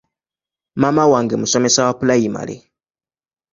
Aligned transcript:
Maama 0.75 1.03
wange 1.07 1.35
musomesa 1.41 1.81
wa 1.85 1.93
pulayimale. 1.99 2.55